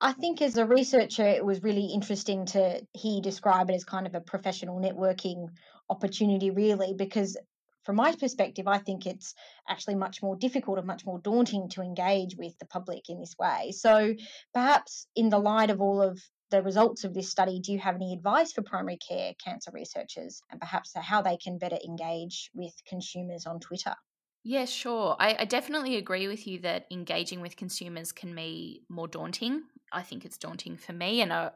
I 0.00 0.12
think 0.12 0.42
as 0.42 0.56
a 0.56 0.66
researcher, 0.66 1.26
it 1.26 1.44
was 1.44 1.62
really 1.62 1.86
interesting 1.86 2.46
to 2.46 2.84
hear 2.92 3.20
describe 3.20 3.70
it 3.70 3.74
as 3.74 3.84
kind 3.84 4.06
of 4.06 4.14
a 4.14 4.20
professional 4.20 4.80
networking 4.80 5.48
opportunity, 5.88 6.50
really, 6.50 6.94
because 6.94 7.36
from 7.84 7.96
my 7.96 8.14
perspective, 8.14 8.66
I 8.66 8.78
think 8.78 9.06
it's 9.06 9.34
actually 9.68 9.94
much 9.94 10.22
more 10.22 10.36
difficult 10.36 10.78
and 10.78 10.86
much 10.86 11.06
more 11.06 11.20
daunting 11.20 11.68
to 11.70 11.82
engage 11.82 12.36
with 12.36 12.58
the 12.58 12.66
public 12.66 13.08
in 13.08 13.20
this 13.20 13.36
way. 13.38 13.72
So, 13.72 14.14
perhaps 14.52 15.06
in 15.14 15.28
the 15.28 15.38
light 15.38 15.70
of 15.70 15.80
all 15.80 16.02
of 16.02 16.20
the 16.50 16.62
results 16.62 17.04
of 17.04 17.14
this 17.14 17.30
study, 17.30 17.60
do 17.60 17.72
you 17.72 17.78
have 17.78 17.94
any 17.94 18.12
advice 18.12 18.52
for 18.52 18.62
primary 18.62 18.98
care 18.98 19.32
cancer 19.42 19.70
researchers 19.72 20.42
and 20.50 20.60
perhaps 20.60 20.92
how 20.96 21.22
they 21.22 21.36
can 21.36 21.58
better 21.58 21.78
engage 21.82 22.50
with 22.52 22.74
consumers 22.86 23.46
on 23.46 23.60
Twitter? 23.60 23.94
Yeah, 24.44 24.64
sure. 24.64 25.16
I, 25.18 25.36
I, 25.40 25.44
definitely 25.44 25.96
agree 25.96 26.26
with 26.28 26.46
you 26.46 26.60
that 26.60 26.86
engaging 26.90 27.40
with 27.40 27.56
consumers 27.56 28.12
can 28.12 28.34
be 28.34 28.82
more 28.88 29.08
daunting. 29.08 29.64
I 29.92 30.02
think 30.02 30.24
it's 30.24 30.38
daunting 30.38 30.76
for 30.76 30.92
me. 30.92 31.20
And 31.20 31.32
uh, 31.32 31.50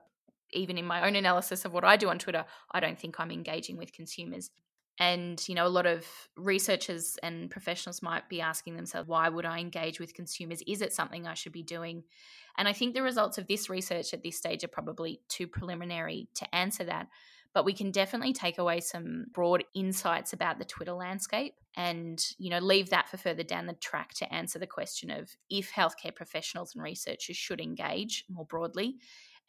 even 0.53 0.77
in 0.77 0.85
my 0.85 1.07
own 1.07 1.17
analysis 1.17 1.65
of 1.65 1.73
what 1.73 1.85
I 1.85 1.97
do 1.97 2.11
on 2.11 2.19
Twitter, 2.19 2.45
I 2.73 2.81
don't 2.81 2.99
think 2.99 3.19
I'm 3.19 3.31
engaging 3.31 3.77
with 3.79 3.93
consumers 3.93 4.51
And, 5.01 5.43
you 5.49 5.57
know, 5.57 5.67
a 5.67 5.71
lot 5.71 5.87
of 5.87 6.07
researchers 6.37 7.19
and 7.25 7.51
professionals 7.51 8.03
might 8.03 8.31
be 8.31 8.41
asking 8.43 8.77
themselves, 8.77 9.09
why 9.09 9.29
would 9.29 9.47
I 9.47 9.61
engage 9.61 10.01
with 10.01 10.15
consumers? 10.15 10.63
Is 10.69 10.83
it 10.83 10.95
something 10.95 11.27
I 11.27 11.35
should 11.35 11.53
be 11.53 11.65
doing? 11.65 12.05
And 12.59 12.69
I 12.69 12.75
think 12.75 12.95
the 12.95 13.03
results 13.03 13.39
of 13.39 13.49
this 13.49 13.71
research 13.71 14.15
at 14.15 14.23
this 14.23 14.39
stage 14.39 14.65
are 14.65 14.69
probably 14.69 15.21
too 15.29 15.49
preliminary 15.49 16.29
to 16.37 16.55
answer 16.55 16.85
that. 16.85 17.09
But 17.55 17.65
we 17.65 17.75
can 17.75 17.91
definitely 17.91 18.33
take 18.33 18.59
away 18.59 18.81
some 18.81 19.27
broad 19.33 19.65
insights 19.75 20.33
about 20.33 20.59
the 20.59 20.65
Twitter 20.65 20.93
landscape 20.93 21.55
and, 21.77 22.25
you 22.39 22.49
know, 22.51 22.59
leave 22.59 22.91
that 22.91 23.09
for 23.09 23.17
further 23.19 23.43
down 23.43 23.67
the 23.67 23.75
track 23.75 24.15
to 24.15 24.33
answer 24.33 24.59
the 24.59 24.67
question 24.67 25.11
of 25.11 25.31
if 25.51 25.71
healthcare 25.71 26.15
professionals 26.15 26.75
and 26.75 26.83
researchers 26.83 27.37
should 27.37 27.61
engage 27.61 28.25
more 28.31 28.47
broadly 28.47 28.97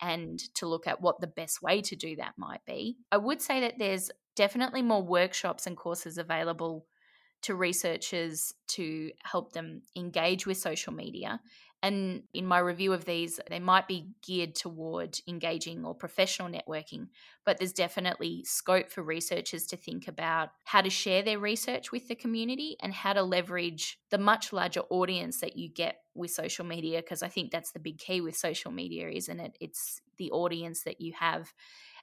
and 0.02 0.40
to 0.56 0.68
look 0.68 0.88
at 0.88 1.02
what 1.02 1.22
the 1.22 1.28
best 1.28 1.62
way 1.62 1.82
to 1.82 1.96
do 1.96 2.16
that 2.18 2.34
might 2.38 2.66
be. 2.66 2.98
I 3.12 3.18
would 3.18 3.42
say 3.42 3.62
that 3.62 3.76
there's 3.78 4.12
definitely 4.36 4.82
more 4.82 5.04
workshops 5.04 5.68
and 5.68 5.78
courses 5.78 6.18
available 6.18 6.88
to 7.44 7.56
researchers 7.56 8.54
to 8.68 9.12
help 9.24 9.54
them 9.54 9.82
engage 9.96 10.48
with 10.48 10.58
social 10.58 10.94
media. 10.94 11.40
And 11.84 12.24
in 12.34 12.46
my 12.46 12.60
review 12.60 12.94
of 12.94 13.04
these, 13.04 13.42
they 13.50 13.60
might 13.60 13.90
be 13.90 14.08
geared 14.25 14.56
toward 14.56 15.20
engaging 15.28 15.84
or 15.84 15.94
professional 15.94 16.48
networking, 16.48 17.10
but 17.46 17.58
there's 17.58 17.74
definitely 17.74 18.46
scope 18.46 18.90
for 18.90 19.04
researchers 19.04 19.68
to 19.68 19.75
think 19.75 20.08
about 20.08 20.52
how 20.63 20.80
to 20.80 20.90
share 20.90 21.22
their 21.22 21.40
research 21.40 21.92
with 21.92 22.08
the 22.08 22.16
community 22.16 22.78
and 22.82 22.94
how 22.94 23.12
to 23.12 23.22
leverage 23.22 24.00
the 24.12 24.18
much 24.18 24.54
larger 24.54 24.84
audience 24.90 25.42
that 25.42 25.58
you 25.58 25.68
get 25.68 25.98
with 26.16 26.32
social 26.32 26.63
media. 26.63 27.02
Because 27.02 27.22
I 27.22 27.28
think 27.28 27.52
that's 27.52 27.74
the 27.74 27.80
big 27.80 27.98
key 27.98 28.22
with 28.22 28.38
social 28.38 28.72
media, 28.72 29.10
isn't 29.10 29.40
it? 29.42 29.58
It's 29.60 30.02
the 30.18 30.32
audience 30.32 30.84
that 30.84 31.02
you 31.02 31.12
have 31.20 31.54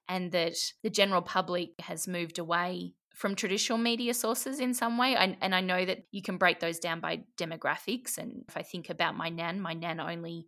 and 0.09 0.31
that 0.33 0.57
the 0.83 0.91
general 0.91 1.23
public 1.23 1.71
has 1.81 2.07
moved 2.07 2.39
away 2.39 2.93
from 3.15 3.35
traditional 3.35 3.79
media 3.79 4.15
sources 4.15 4.61
in 4.61 4.75
some 4.75 4.97
way. 4.97 5.17
I, 5.17 5.37
and 5.41 5.55
I 5.55 5.61
know 5.61 5.85
that 5.85 6.05
you 6.11 6.23
can 6.23 6.37
break 6.37 6.61
those 6.61 6.79
down 6.79 7.01
by 7.01 7.23
demographics. 7.37 8.19
And 8.19 8.45
if 8.49 8.57
I 8.57 8.63
think 8.63 8.91
about 8.91 9.17
my 9.17 9.29
nan, 9.29 9.61
my 9.61 9.75
nan 9.75 10.01
only 10.01 10.47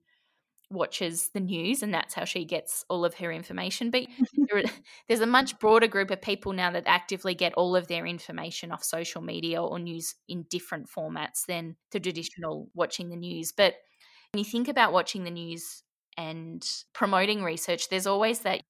watches 0.71 1.31
the 1.35 1.41
news 1.41 1.83
and 1.83 1.93
that's 1.93 2.15
how 2.15 2.25
she 2.25 2.45
gets 2.45 2.85
all 2.89 3.05
of 3.05 3.15
her 3.15 3.31
information. 3.31 3.91
But 3.91 4.07
there, 4.51 4.63
there's 5.07 5.21
a 5.21 5.27
much 5.27 5.59
broader 5.59 5.87
group 5.87 6.11
of 6.11 6.23
people 6.23 6.53
now 6.53 6.71
that 6.71 6.85
actively 6.87 7.35
get 7.35 7.55
all 7.55 7.77
of 7.77 7.89
their 7.89 8.07
information 8.07 8.73
off 8.73 8.83
social 8.83 9.21
media 9.21 9.63
or 9.63 9.79
news 9.79 10.15
in 10.29 10.45
different 10.49 10.89
formats 10.89 11.45
than 11.47 11.77
the 11.91 12.01
traditional 12.01 12.69
watching 12.75 13.11
the 13.11 13.17
news. 13.17 13.53
But 13.53 13.75
when 14.33 14.39
you 14.39 14.51
think 14.51 14.69
about 14.69 14.93
watching 14.93 15.25
the 15.25 15.31
news 15.31 15.83
and 16.17 16.67
promoting 16.95 17.43
research, 17.43 17.89
there's 17.89 18.07
always 18.07 18.41
that 18.41 18.63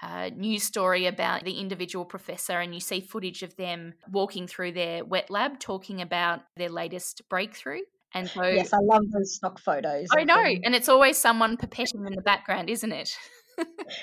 uh, 0.00 0.30
news 0.34 0.62
story 0.62 1.06
about 1.06 1.44
the 1.44 1.58
individual 1.58 2.04
professor, 2.04 2.60
and 2.60 2.74
you 2.74 2.80
see 2.80 3.00
footage 3.00 3.42
of 3.42 3.56
them 3.56 3.94
walking 4.10 4.46
through 4.46 4.72
their 4.72 5.04
wet 5.04 5.30
lab 5.30 5.58
talking 5.58 6.00
about 6.00 6.40
their 6.56 6.68
latest 6.68 7.22
breakthrough. 7.28 7.80
And 8.14 8.28
so, 8.28 8.44
yes, 8.44 8.72
I 8.72 8.78
love 8.82 9.02
those 9.10 9.34
stock 9.34 9.58
photos. 9.58 10.08
I 10.14 10.24
know, 10.24 10.42
them. 10.42 10.60
and 10.64 10.74
it's 10.74 10.88
always 10.88 11.16
someone 11.18 11.56
pipetting 11.56 12.06
in 12.06 12.14
the 12.14 12.22
background, 12.22 12.68
isn't 12.68 12.92
it? 12.92 13.16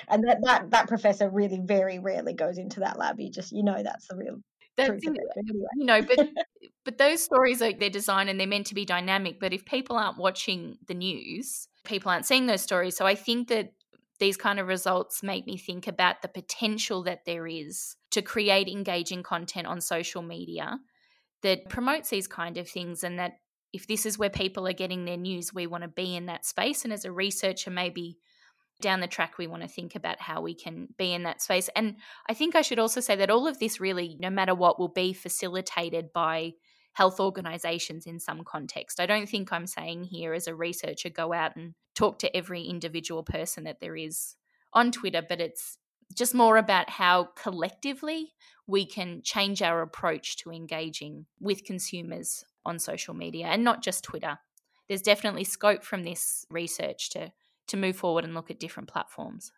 and 0.08 0.24
that, 0.26 0.38
that 0.42 0.70
that 0.70 0.88
professor 0.88 1.28
really 1.30 1.60
very 1.62 1.98
rarely 1.98 2.34
goes 2.34 2.58
into 2.58 2.80
that 2.80 2.98
lab. 2.98 3.20
You 3.20 3.30
just 3.30 3.52
you 3.52 3.62
know 3.62 3.82
that's 3.82 4.08
the 4.08 4.16
real 4.16 4.36
that's 4.76 5.04
in, 5.04 5.16
anyway. 5.36 5.66
you 5.76 5.84
know, 5.84 6.02
but 6.02 6.18
but 6.84 6.98
those 6.98 7.22
stories 7.22 7.62
are 7.62 7.72
they're 7.72 7.90
designed 7.90 8.30
and 8.30 8.38
they're 8.38 8.46
meant 8.46 8.66
to 8.66 8.74
be 8.74 8.84
dynamic. 8.84 9.38
But 9.40 9.52
if 9.52 9.64
people 9.64 9.96
aren't 9.96 10.18
watching 10.18 10.78
the 10.86 10.94
news, 10.94 11.68
people 11.84 12.10
aren't 12.10 12.26
seeing 12.26 12.46
those 12.46 12.62
stories. 12.62 12.96
So 12.96 13.06
I 13.06 13.14
think 13.14 13.48
that 13.48 13.72
these 14.20 14.36
kind 14.36 14.60
of 14.60 14.68
results 14.68 15.22
make 15.22 15.46
me 15.46 15.56
think 15.56 15.86
about 15.86 16.22
the 16.22 16.28
potential 16.28 17.02
that 17.02 17.24
there 17.24 17.46
is 17.46 17.96
to 18.10 18.22
create 18.22 18.68
engaging 18.68 19.22
content 19.22 19.66
on 19.66 19.80
social 19.80 20.22
media 20.22 20.78
that 21.42 21.68
promotes 21.68 22.10
these 22.10 22.28
kind 22.28 22.58
of 22.58 22.68
things 22.68 23.02
and 23.02 23.18
that 23.18 23.40
if 23.72 23.86
this 23.86 24.04
is 24.04 24.18
where 24.18 24.30
people 24.30 24.68
are 24.68 24.74
getting 24.74 25.04
their 25.04 25.16
news 25.16 25.54
we 25.54 25.66
want 25.66 25.82
to 25.82 25.88
be 25.88 26.14
in 26.14 26.26
that 26.26 26.44
space. 26.44 26.84
And 26.84 26.92
as 26.92 27.04
a 27.04 27.12
researcher 27.12 27.70
maybe 27.70 28.18
down 28.80 29.00
the 29.00 29.06
track 29.06 29.38
we 29.38 29.46
want 29.46 29.62
to 29.62 29.68
think 29.68 29.94
about 29.94 30.20
how 30.20 30.40
we 30.40 30.54
can 30.54 30.88
be 30.98 31.12
in 31.12 31.22
that 31.22 31.40
space. 31.40 31.70
And 31.74 31.96
i 32.28 32.34
think 32.34 32.54
i 32.54 32.62
should 32.62 32.78
also 32.78 33.00
say 33.00 33.16
that 33.16 33.30
all 33.30 33.48
of 33.48 33.58
this 33.58 33.80
really 33.80 34.16
no 34.20 34.30
matter 34.30 34.54
what 34.54 34.78
will 34.78 34.88
be 34.88 35.12
facilitated 35.14 36.12
by 36.12 36.52
health 36.92 37.20
organizations 37.20 38.06
in 38.06 38.18
some 38.18 38.42
context. 38.44 39.00
I 39.00 39.06
don't 39.06 39.28
think 39.28 39.52
I'm 39.52 39.66
saying 39.66 40.04
here 40.04 40.34
as 40.34 40.46
a 40.46 40.54
researcher 40.54 41.08
go 41.08 41.32
out 41.32 41.56
and 41.56 41.74
talk 41.94 42.18
to 42.20 42.36
every 42.36 42.62
individual 42.62 43.22
person 43.22 43.64
that 43.64 43.80
there 43.80 43.96
is 43.96 44.36
on 44.72 44.90
Twitter, 44.92 45.22
but 45.26 45.40
it's 45.40 45.78
just 46.16 46.34
more 46.34 46.56
about 46.56 46.90
how 46.90 47.28
collectively 47.36 48.32
we 48.66 48.84
can 48.84 49.20
change 49.22 49.62
our 49.62 49.82
approach 49.82 50.36
to 50.38 50.50
engaging 50.50 51.26
with 51.40 51.64
consumers 51.64 52.44
on 52.64 52.78
social 52.78 53.14
media 53.14 53.46
and 53.46 53.64
not 53.64 53.82
just 53.82 54.04
Twitter. 54.04 54.38
There's 54.88 55.02
definitely 55.02 55.44
scope 55.44 55.84
from 55.84 56.04
this 56.04 56.44
research 56.50 57.10
to 57.10 57.32
to 57.68 57.76
move 57.76 57.96
forward 57.96 58.24
and 58.24 58.34
look 58.34 58.50
at 58.50 58.58
different 58.58 58.88
platforms. 58.88 59.52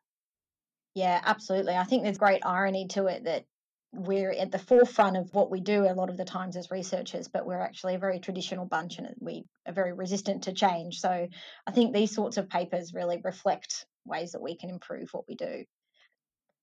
Yeah, 0.94 1.20
absolutely. 1.24 1.74
I 1.74 1.84
think 1.84 2.02
there's 2.02 2.18
great 2.18 2.42
irony 2.44 2.86
to 2.88 3.06
it 3.06 3.24
that 3.24 3.46
we're 3.92 4.32
at 4.32 4.50
the 4.50 4.58
forefront 4.58 5.18
of 5.18 5.34
what 5.34 5.50
we 5.50 5.60
do 5.60 5.84
a 5.84 5.94
lot 5.94 6.08
of 6.08 6.16
the 6.16 6.24
times 6.24 6.56
as 6.56 6.70
researchers, 6.70 7.28
but 7.28 7.44
we're 7.44 7.60
actually 7.60 7.94
a 7.94 7.98
very 7.98 8.18
traditional 8.18 8.64
bunch 8.64 8.98
and 8.98 9.08
we 9.20 9.44
are 9.66 9.72
very 9.72 9.92
resistant 9.92 10.44
to 10.44 10.52
change. 10.52 11.00
So 11.00 11.28
I 11.66 11.70
think 11.70 11.92
these 11.92 12.14
sorts 12.14 12.38
of 12.38 12.48
papers 12.48 12.94
really 12.94 13.20
reflect 13.22 13.84
ways 14.06 14.32
that 14.32 14.42
we 14.42 14.56
can 14.56 14.70
improve 14.70 15.10
what 15.12 15.28
we 15.28 15.34
do. 15.34 15.64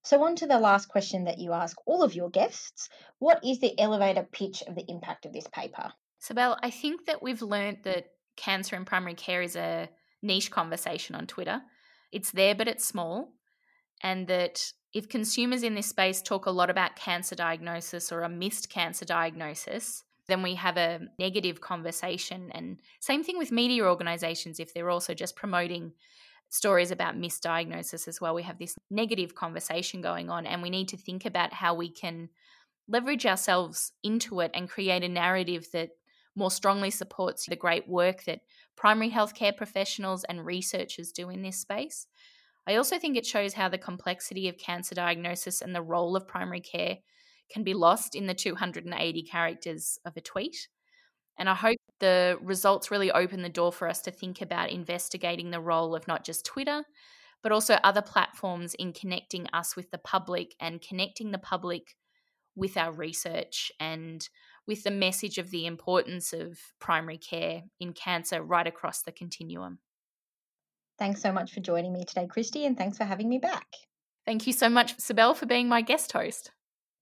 So, 0.03 0.23
on 0.23 0.35
to 0.37 0.47
the 0.47 0.59
last 0.59 0.87
question 0.87 1.25
that 1.25 1.39
you 1.39 1.51
ask 1.51 1.77
all 1.85 2.03
of 2.03 2.15
your 2.15 2.29
guests 2.29 2.89
What 3.19 3.43
is 3.43 3.59
the 3.59 3.77
elevator 3.77 4.27
pitch 4.31 4.63
of 4.65 4.75
the 4.75 4.85
impact 4.87 5.25
of 5.25 5.33
this 5.33 5.47
paper? 5.51 5.91
Sibel, 6.21 6.57
I 6.63 6.69
think 6.69 7.05
that 7.05 7.21
we've 7.21 7.41
learned 7.41 7.79
that 7.83 8.07
cancer 8.37 8.75
in 8.75 8.85
primary 8.85 9.13
care 9.13 9.41
is 9.41 9.55
a 9.55 9.89
niche 10.21 10.51
conversation 10.51 11.15
on 11.15 11.27
Twitter. 11.27 11.61
It's 12.11 12.31
there, 12.31 12.55
but 12.55 12.67
it's 12.67 12.85
small. 12.85 13.33
And 14.01 14.27
that 14.27 14.71
if 14.93 15.07
consumers 15.07 15.63
in 15.63 15.75
this 15.75 15.87
space 15.87 16.21
talk 16.21 16.45
a 16.45 16.51
lot 16.51 16.69
about 16.69 16.95
cancer 16.95 17.35
diagnosis 17.35 18.11
or 18.11 18.21
a 18.21 18.29
missed 18.29 18.69
cancer 18.69 19.05
diagnosis, 19.05 20.03
then 20.27 20.41
we 20.43 20.55
have 20.55 20.77
a 20.77 21.01
negative 21.17 21.61
conversation. 21.61 22.51
And 22.51 22.79
same 22.99 23.23
thing 23.23 23.37
with 23.37 23.51
media 23.51 23.83
organizations, 23.83 24.59
if 24.59 24.73
they're 24.73 24.89
also 24.89 25.13
just 25.13 25.35
promoting 25.35 25.93
stories 26.49 26.91
about 26.91 27.15
misdiagnosis 27.15 28.07
as 28.07 28.19
well, 28.19 28.33
we 28.33 28.43
have 28.43 28.57
this 28.57 28.75
negative 28.89 29.35
conversation 29.35 30.01
going 30.01 30.29
on. 30.29 30.45
And 30.45 30.61
we 30.61 30.69
need 30.69 30.87
to 30.89 30.97
think 30.97 31.25
about 31.25 31.53
how 31.53 31.73
we 31.75 31.91
can 31.91 32.29
leverage 32.87 33.25
ourselves 33.25 33.91
into 34.03 34.39
it 34.39 34.51
and 34.53 34.69
create 34.69 35.03
a 35.03 35.09
narrative 35.09 35.67
that 35.73 35.89
more 36.35 36.49
strongly 36.49 36.89
supports 36.89 37.45
the 37.45 37.55
great 37.55 37.87
work 37.87 38.23
that 38.23 38.41
primary 38.75 39.11
healthcare 39.11 39.55
professionals 39.55 40.23
and 40.23 40.45
researchers 40.45 41.11
do 41.11 41.29
in 41.29 41.43
this 41.43 41.57
space. 41.57 42.07
I 42.69 42.75
also 42.75 42.99
think 42.99 43.17
it 43.17 43.25
shows 43.25 43.53
how 43.53 43.67
the 43.67 43.79
complexity 43.79 44.47
of 44.47 44.59
cancer 44.59 44.93
diagnosis 44.93 45.63
and 45.63 45.73
the 45.73 45.81
role 45.81 46.15
of 46.15 46.27
primary 46.27 46.59
care 46.59 46.99
can 47.51 47.63
be 47.63 47.73
lost 47.73 48.13
in 48.13 48.27
the 48.27 48.35
280 48.35 49.23
characters 49.23 49.97
of 50.05 50.15
a 50.15 50.21
tweet. 50.21 50.67
And 51.39 51.49
I 51.49 51.55
hope 51.55 51.79
the 51.99 52.37
results 52.43 52.91
really 52.91 53.11
open 53.11 53.41
the 53.41 53.49
door 53.49 53.71
for 53.71 53.87
us 53.87 54.01
to 54.03 54.11
think 54.11 54.39
about 54.39 54.69
investigating 54.69 55.49
the 55.49 55.59
role 55.59 55.95
of 55.95 56.07
not 56.07 56.23
just 56.23 56.45
Twitter, 56.45 56.83
but 57.41 57.51
also 57.51 57.73
other 57.83 58.03
platforms 58.03 58.75
in 58.75 58.93
connecting 58.93 59.47
us 59.51 59.75
with 59.75 59.89
the 59.89 59.97
public 59.97 60.53
and 60.59 60.79
connecting 60.79 61.31
the 61.31 61.39
public 61.39 61.95
with 62.55 62.77
our 62.77 62.91
research 62.91 63.71
and 63.79 64.29
with 64.67 64.83
the 64.83 64.91
message 64.91 65.39
of 65.39 65.49
the 65.49 65.65
importance 65.65 66.33
of 66.33 66.59
primary 66.79 67.17
care 67.17 67.63
in 67.79 67.93
cancer 67.93 68.43
right 68.43 68.67
across 68.67 69.01
the 69.01 69.11
continuum. 69.11 69.79
Thanks 70.99 71.21
so 71.21 71.31
much 71.31 71.53
for 71.53 71.61
joining 71.61 71.93
me 71.93 72.03
today, 72.03 72.27
Kristi, 72.27 72.67
and 72.67 72.77
thanks 72.77 72.97
for 72.97 73.05
having 73.05 73.29
me 73.29 73.39
back. 73.39 73.65
Thank 74.25 74.45
you 74.45 74.53
so 74.53 74.67
much, 74.69 74.97
Sibel, 74.97 75.33
for 75.35 75.45
being 75.45 75.69
my 75.69 75.81
guest 75.81 76.11
host. 76.11 76.51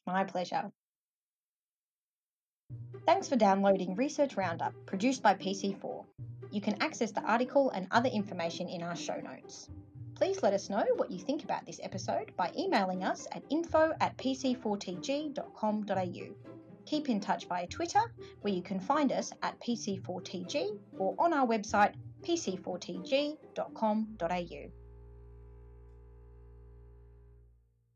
My 0.06 0.24
pleasure. 0.24 0.72
Thanks 3.08 3.27
for 3.27 3.38
downloading 3.38 3.96
Research 3.96 4.38
Roundup, 4.38 4.74
produced 4.86 5.24
by 5.24 5.34
PC4. 5.34 6.06
You 6.51 6.62
can 6.62 6.80
access 6.82 7.12
the 7.12 7.24
article 7.24 7.72
and 7.72 7.88
other 7.92 8.10
information 8.10 8.70
in 8.70 8.84
our 8.84 8.96
show 8.96 9.20
notes. 9.20 9.68
Please 10.16 10.44
let 10.44 10.54
us 10.54 10.70
know 10.70 10.86
what 10.96 11.12
you 11.12 11.20
think 11.20 11.44
about 11.44 11.66
this 11.66 11.82
episode 11.84 12.32
by 12.38 12.51
emailing 12.58 13.04
us 13.04 13.27
at 13.32 13.44
info 13.50 13.94
at 14.00 14.16
pc4tg.com.au. 14.18 16.27
Keep 16.86 17.10
in 17.10 17.20
touch 17.20 17.48
via 17.48 17.68
Twitter, 17.68 18.00
where 18.42 18.54
you 18.54 18.62
can 18.62 18.80
find 18.80 19.12
us 19.12 19.34
at 19.44 19.60
PC4TG 19.60 20.80
or 20.98 21.13
on 21.20 21.34
our 21.34 21.46
website 21.46 21.94
pc4tg.com.au. 22.24 24.87